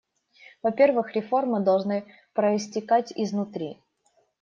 Во-первых, 0.63 1.11
реформы 1.19 1.59
должны 1.59 2.03
проистекать 2.33 3.13
изнутри. 3.15 3.77